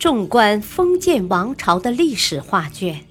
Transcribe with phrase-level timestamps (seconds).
[0.00, 3.04] 纵观封建王朝的历史画卷，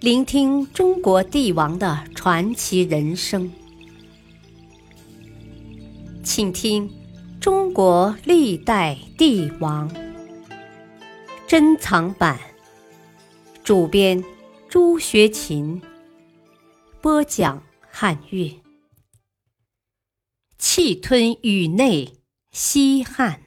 [0.00, 3.52] 聆听中国帝王的传奇人生，
[6.24, 6.88] 请听
[7.38, 9.90] 《中国历代帝王》
[11.46, 12.40] 珍藏版，
[13.62, 14.24] 主编
[14.70, 15.82] 朱学勤，
[17.02, 18.50] 播讲汉乐。
[20.56, 22.14] 气吞宇内，
[22.52, 23.42] 西汉，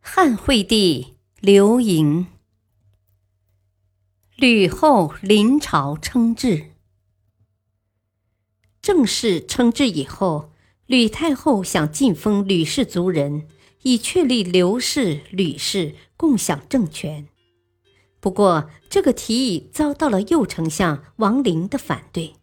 [0.00, 1.15] 汉惠帝
[1.48, 2.26] 刘盈，
[4.34, 6.72] 吕后临朝称制。
[8.82, 10.50] 正式称制以后，
[10.86, 13.46] 吕太后想晋封吕氏族人，
[13.82, 17.28] 以确立刘氏、吕氏共享政权。
[18.18, 22.34] 不过，这个提议遭到了右丞相王陵的反对。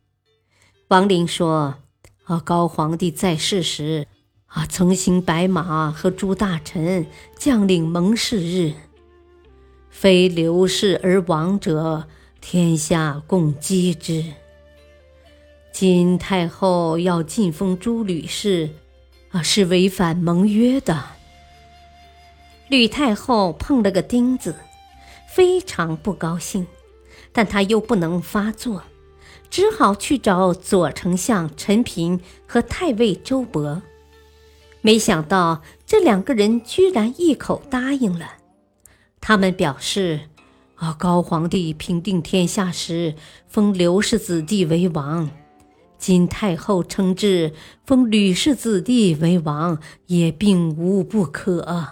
[0.88, 1.80] 王陵说。
[2.24, 4.08] 啊，高皇帝在世时，
[4.46, 7.06] 啊，曾行白马和诸大臣
[7.38, 8.76] 将领盟誓日：
[9.94, 12.08] 非刘氏而亡者，
[12.42, 14.26] 天下共击之。
[15.72, 18.72] 今太后要进封朱吕氏，
[19.30, 21.06] 啊，是违反盟约的。
[22.68, 24.56] 吕太后碰了个钉子，
[25.30, 26.68] 非常不高兴，
[27.32, 28.84] 但她又不能发作。
[29.50, 33.82] 只好去找左丞相陈平和太尉周勃，
[34.82, 38.38] 没想到这两个人居然一口答应了。
[39.26, 40.20] 他们表示
[40.76, 43.16] ：“啊，高皇帝平定天下时
[43.48, 45.30] 封刘氏子弟为王，
[45.98, 47.54] 今太后称制
[47.86, 51.88] 封吕氏子弟为王，也并无不可。”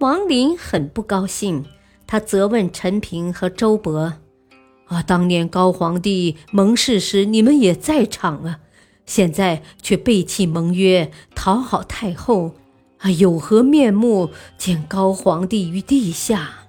[0.00, 1.66] 王林很不高兴，
[2.06, 4.14] 他责问陈平和周勃。
[4.86, 5.02] 啊！
[5.02, 8.60] 当年高皇帝盟誓时，你们也在场啊，
[9.04, 12.54] 现在却背弃盟约，讨好太后，
[13.02, 16.68] 啊有何面目见高皇帝于地下？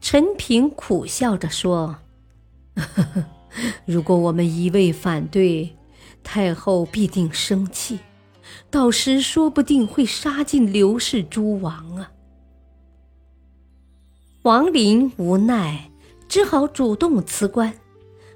[0.00, 1.98] 陈平苦笑着说
[2.74, 3.24] ：“呵呵，
[3.84, 5.76] 如果我们一味反对，
[6.24, 7.98] 太后必定生气，
[8.70, 12.12] 到时说不定会杀尽刘氏诸王啊。”
[14.42, 15.90] 王林无奈，
[16.26, 17.74] 只好主动辞官，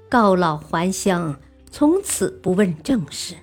[0.07, 1.39] 告老还乡，
[1.71, 3.35] 从此不问政事。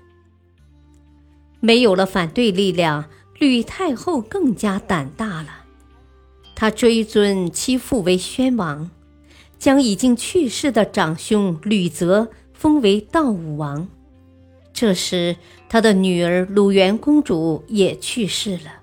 [1.61, 3.05] 没有了反对力量，
[3.39, 5.65] 吕太后更加胆大了。
[6.55, 8.91] 她追尊其父为宣王，
[9.59, 13.89] 将已经去世的长兄吕泽封为道武王。
[14.73, 15.37] 这时，
[15.69, 18.81] 他的女儿鲁元公主也去世了。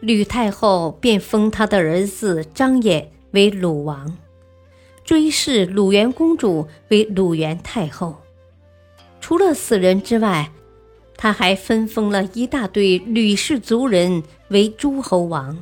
[0.00, 4.18] 吕太后便封他的儿子张衍为鲁王，
[5.04, 8.16] 追谥鲁元公主为鲁元太后。
[9.20, 10.52] 除了死人之外，
[11.16, 15.58] 他还分封了一大堆吕氏族人为诸侯王。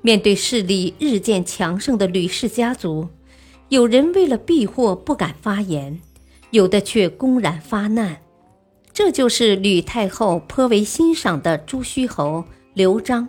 [0.00, 3.08] 面对势力日渐强盛的吕氏家族，
[3.68, 6.00] 有人为了避祸不敢发言，
[6.50, 8.22] 有的却公然发难。
[8.92, 12.44] 这就是吕太后颇为欣赏的朱虚侯。
[12.74, 13.28] 刘璋，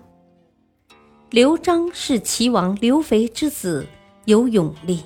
[1.32, 3.88] 刘璋是齐王刘肥之子，
[4.26, 5.02] 有勇力。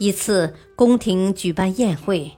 [0.00, 2.32] 一次宫廷举办宴会，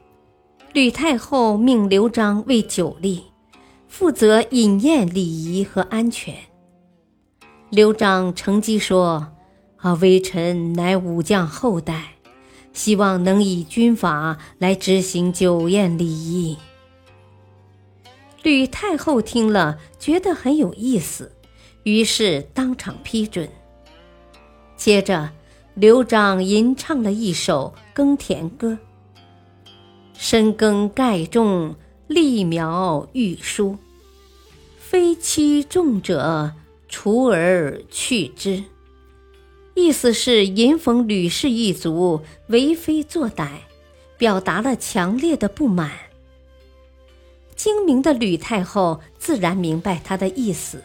[0.73, 3.21] 吕太后命刘璋为酒吏，
[3.89, 6.35] 负责饮宴礼仪和安全。
[7.69, 9.35] 刘璋乘机说
[9.77, 12.15] ：“啊，微臣乃武将后代，
[12.73, 16.57] 希望能以军法来执行酒宴礼仪。”
[18.43, 21.33] 吕太后听了，觉得很有意思，
[21.83, 23.47] 于是当场批准。
[24.75, 25.29] 接着，
[25.75, 28.79] 刘璋吟唱了一首耕田歌
[30.25, 31.75] ：“深耕盖种，
[32.07, 33.77] 立苗育书。
[34.79, 36.53] 非妻重者，
[36.89, 38.63] 除而去之。”
[39.75, 43.49] 意思是吟讽吕氏一族为非作歹，
[44.17, 45.91] 表达了强烈的不满。
[47.57, 50.85] 精明的吕太后自然明白他的意思，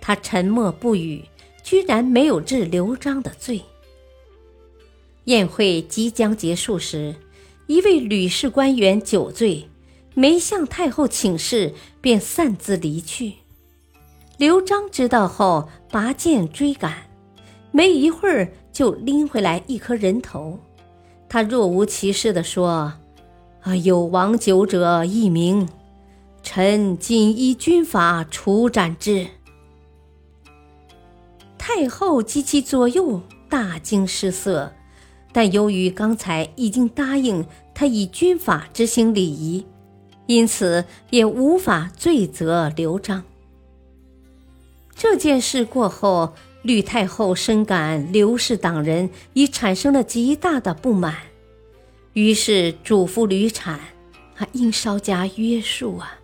[0.00, 1.24] 她沉默不语，
[1.62, 3.62] 居然没有治刘璋的罪。
[5.26, 7.14] 宴会即将结束时，
[7.66, 9.68] 一位吕氏官员酒醉，
[10.14, 13.34] 没向太后请示，便擅自离去。
[14.36, 17.06] 刘璋知道后，拔剑追赶，
[17.70, 20.58] 没一会儿就拎回来一颗人头。
[21.28, 22.92] 他若无其事地说
[23.62, 25.68] ：“啊，有亡酒者一名。”
[26.42, 29.26] 臣谨依军法处斩之。
[31.56, 34.70] 太后及其左右大惊失色，
[35.34, 37.44] 但由于刚才已经答应
[37.74, 39.66] 他以军法执行礼仪，
[40.26, 43.24] 因此也无法罪责刘璋。
[44.94, 51.16] 这件事过后，吕太后深感刘氏党人已产生了极大的不满，
[52.12, 53.80] 于是嘱咐吕产，
[54.36, 56.20] 啊，应稍加约束啊。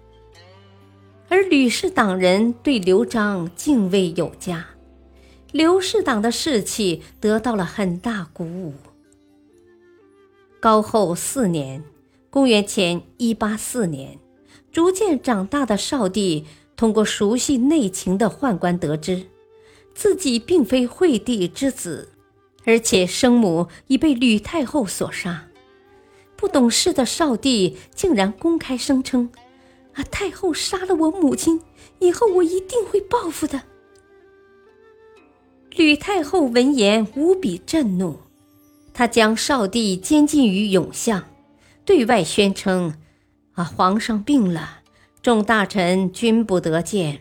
[1.29, 4.65] 而吕氏党人对刘璋敬畏有加，
[5.51, 8.73] 刘氏党的士气得到了很大鼓舞。
[10.61, 11.83] 高后四年，
[12.29, 14.19] 公元前一八四年，
[14.71, 16.45] 逐渐长大的少帝。
[16.77, 19.27] 通过熟悉内情的宦官得知，
[19.95, 22.09] 自己并非惠帝之子，
[22.65, 25.49] 而且生母已被吕太后所杀。
[26.37, 29.31] 不懂事的少帝竟然公开声称
[29.93, 31.61] ：“啊，太后杀了我母亲，
[31.99, 33.61] 以后我一定会报复的。”
[35.77, 38.21] 吕太后闻言无比震怒，
[38.93, 41.25] 他将少帝监禁于永巷，
[41.85, 42.99] 对外宣称
[43.55, 44.79] ：“啊，皇上病了。”
[45.23, 47.21] 众大臣均不得见。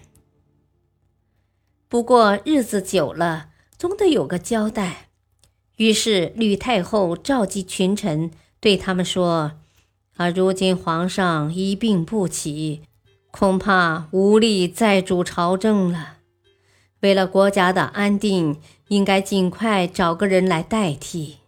[1.90, 5.10] 不过日子久了，总得有个交代。
[5.76, 8.32] 于是吕太后召集群臣，
[8.62, 9.52] 对他们说
[10.16, 12.84] ：“啊，如今皇上一病不起，
[13.32, 16.20] 恐怕无力再主朝政了。
[17.02, 21.40] 为了国家的安定，应该尽快找个人来代替。”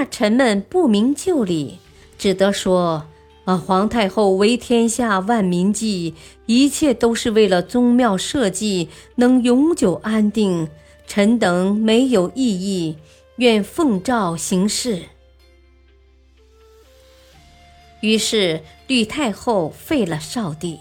[0.00, 1.78] 大臣们不明就里，
[2.16, 3.04] 只得说。
[3.44, 3.58] 啊！
[3.58, 6.14] 皇太后为天下万民计，
[6.46, 10.66] 一切都是为了宗庙社稷能永久安定。
[11.06, 12.96] 臣等没有异议，
[13.36, 15.02] 愿奉诏行事。
[18.00, 20.78] 于是吕太后废了少帝，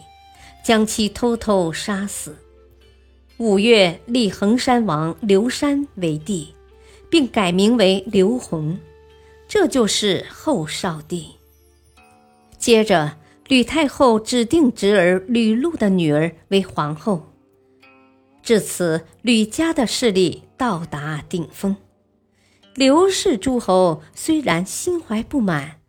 [0.63, 2.37] 将其偷偷杀死。
[3.35, 6.53] 五月，立衡山王刘山为帝，
[7.09, 8.79] 并改名为刘弘，
[9.49, 11.31] 这就是后少帝。
[12.59, 13.17] 接着，
[13.47, 17.33] 吕太后指定侄儿吕禄的女儿为皇后。
[18.43, 21.75] 至此，吕家的势力到达顶峰。
[22.75, 25.79] 刘氏诸侯虽然心怀不满，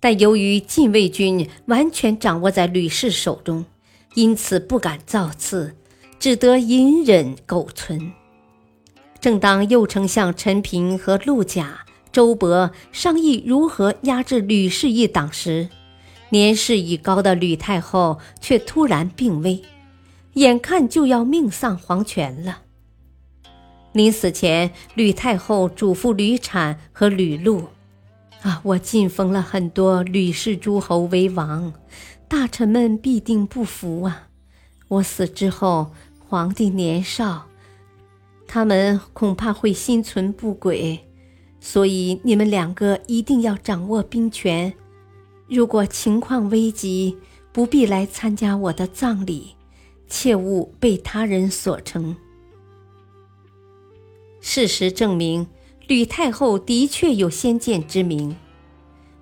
[0.00, 3.66] 但由于禁卫军完全掌握在吕氏手中，
[4.14, 5.76] 因此不敢造次，
[6.18, 8.12] 只得隐忍苟存。
[9.20, 11.83] 正当右丞相陈平和陆贾。
[12.14, 15.68] 周勃商议如何压制吕氏一党时，
[16.28, 19.60] 年事已高的吕太后却突然病危，
[20.34, 22.62] 眼看就要命丧黄泉了。
[23.90, 27.64] 临死前，吕太后嘱咐吕产和吕禄
[28.42, 31.72] ：“啊，我晋封了很多吕氏诸侯为王，
[32.28, 34.28] 大臣们必定不服啊！
[34.86, 35.90] 我死之后，
[36.28, 37.46] 皇帝年少，
[38.46, 41.04] 他们恐怕会心存不轨。”
[41.66, 44.70] 所以你们两个一定要掌握兵权。
[45.48, 47.16] 如果情况危急，
[47.54, 49.54] 不必来参加我的葬礼，
[50.06, 52.14] 切勿被他人所成。
[54.42, 55.46] 事实证明，
[55.86, 58.36] 吕太后的确有先见之明。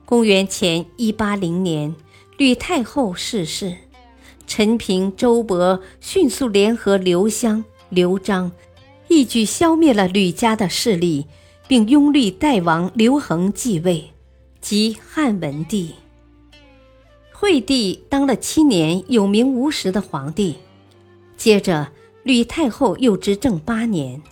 [0.04, 1.94] 公元前一八零年，
[2.36, 3.76] 吕太后逝世，
[4.48, 8.50] 陈平、周勃迅速联合刘襄、刘璋，
[9.06, 11.26] 一举消灭了吕家的势力。
[11.66, 14.10] 并拥立代王刘恒继位，
[14.60, 15.94] 即汉文帝。
[17.32, 20.56] 惠帝当了七年有名无实的皇帝，
[21.36, 21.88] 接着
[22.22, 24.22] 吕太后又执政八年。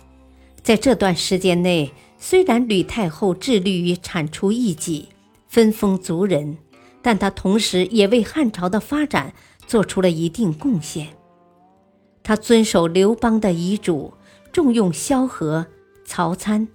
[0.63, 5.09] 在这段时间内，虽然吕太后致力于铲除异己、
[5.47, 6.57] 分封族人，
[7.01, 9.33] 但她同时也为汉朝的发展
[9.65, 11.07] 做出了一定贡献。
[12.23, 14.13] 她遵守刘邦的遗嘱，
[14.53, 15.65] 重用萧何、
[16.05, 16.67] 曹参。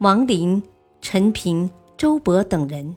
[0.00, 0.62] 王林、
[1.00, 2.94] 陈平、周勃等人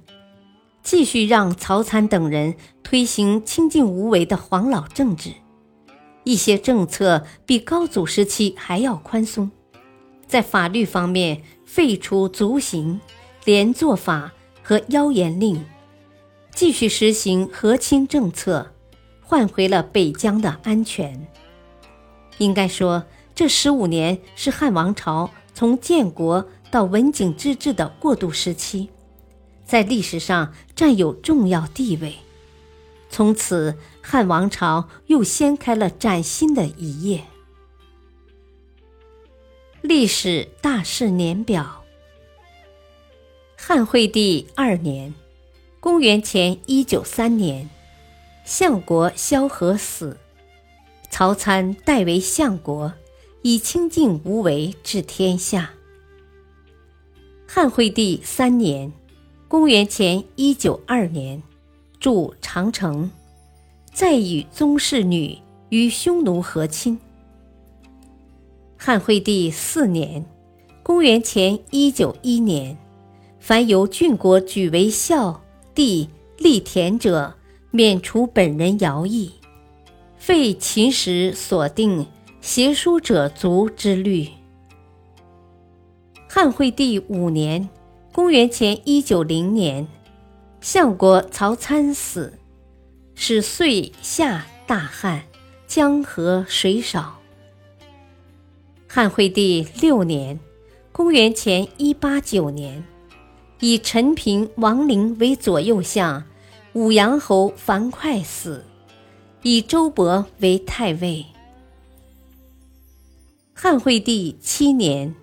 [0.84, 2.54] 继续让曹参等人
[2.84, 5.32] 推行清静无为的黄老政治，
[6.24, 9.50] 一些政策比高祖时期还要宽松。
[10.28, 13.02] 在法律方面，废除族刑、
[13.46, 14.32] 连坐法
[14.62, 15.66] 和妖言令，
[16.54, 18.74] 继续实行和亲政策，
[19.24, 21.28] 换回了北疆的安全。
[22.38, 23.04] 应该说，
[23.34, 26.46] 这十五年是汉王朝从建国。
[26.72, 28.90] 到文景之治的过渡时期，
[29.66, 32.16] 在历史上占有重要地位。
[33.10, 37.26] 从此，汉王朝又掀开了崭新的一页。
[39.82, 41.84] 历史大事年表：
[43.58, 45.14] 汉惠帝二年，
[45.82, 47.70] 公元前一九三年，
[48.46, 50.18] 相国萧何死，
[51.10, 52.94] 曹参代为相国，
[53.42, 55.72] 以清静无为治天下。
[57.54, 58.94] 汉惠帝三年，
[59.50, 61.44] 公元前一九二年，
[62.00, 63.12] 筑长城，
[63.94, 66.98] 再与宗室女与匈奴和亲。
[68.78, 70.26] 汉惠帝四年
[70.82, 72.78] （公元前一九一年），
[73.38, 75.44] 凡由郡国举为孝、
[75.76, 77.36] 帝、立田者，
[77.70, 79.30] 免除本人徭役，
[80.18, 82.08] 废秦时所定
[82.40, 84.30] 携书者族之律。
[86.34, 87.68] 汉惠帝五年
[88.14, 89.86] （公元前一九零年），
[90.62, 92.40] 相国曹参死，
[93.16, 95.24] 使遂下大旱，
[95.68, 97.20] 江河水少。
[98.88, 100.40] 汉惠帝六年
[100.94, 102.82] （公元前一八九年），
[103.60, 106.24] 以陈平、王陵为左右相，
[106.72, 108.64] 武阳侯樊哙死，
[109.42, 111.26] 以周勃为太尉。
[113.54, 115.14] 汉惠帝七年（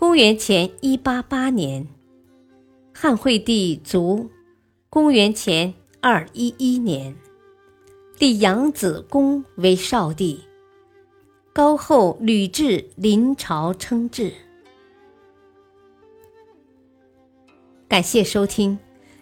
[0.00, 1.86] 公元前一八八年），
[2.90, 4.30] 汉惠帝卒，
[4.88, 7.14] 公元前二一一年，
[8.18, 10.42] 立养子公为少帝。
[11.52, 14.32] 高后吕雉临朝称制。
[17.86, 18.78] 感谢收听，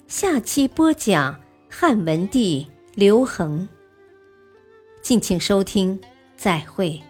[0.07, 3.69] 下期播讲汉文帝刘恒。
[5.03, 6.01] 敬请收听，
[6.37, 7.03] 再会。